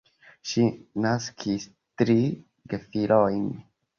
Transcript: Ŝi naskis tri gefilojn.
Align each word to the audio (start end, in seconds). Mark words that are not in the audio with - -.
Ŝi 0.51 0.63
naskis 1.05 1.67
tri 2.03 2.17
gefilojn. 2.73 3.47